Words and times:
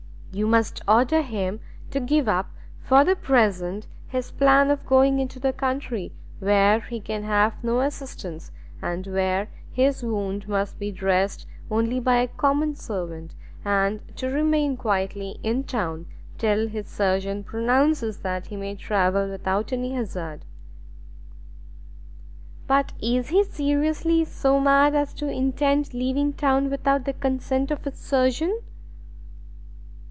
"You 0.33 0.47
must 0.47 0.81
order 0.87 1.21
him 1.23 1.59
to 1.89 1.99
give 1.99 2.29
up, 2.29 2.49
for 2.79 3.03
the 3.03 3.17
present, 3.17 3.87
his 4.07 4.31
plan 4.31 4.71
of 4.71 4.85
going 4.85 5.19
into 5.19 5.41
the 5.41 5.51
country, 5.51 6.13
where 6.39 6.79
he 6.79 7.01
can 7.01 7.23
have 7.23 7.61
no 7.65 7.81
assistance, 7.81 8.49
and 8.81 9.05
where 9.07 9.49
his 9.73 10.03
wound 10.03 10.47
must 10.47 10.79
be 10.79 10.89
dressed 10.89 11.45
only 11.69 11.99
by 11.99 12.19
a 12.21 12.29
common 12.29 12.75
servant, 12.75 13.35
and 13.65 13.99
to 14.15 14.29
remain 14.29 14.77
quietly 14.77 15.37
in 15.43 15.65
town 15.65 16.05
till 16.37 16.69
his 16.69 16.87
surgeon 16.87 17.43
pronounces 17.43 18.19
that 18.19 18.47
he 18.47 18.55
may 18.55 18.75
travel 18.75 19.27
without 19.29 19.73
any 19.73 19.91
hazard." 19.95 20.45
"But 22.67 22.93
is 23.01 23.27
he, 23.27 23.43
seriously, 23.43 24.23
so 24.23 24.61
mad 24.61 24.95
as 24.95 25.13
to 25.15 25.27
intend 25.29 25.93
leaving 25.93 26.31
town 26.31 26.69
without 26.69 27.03
the 27.03 27.11
consent 27.11 27.69
of 27.69 27.83
his 27.83 27.97
surgeon?" 27.97 28.57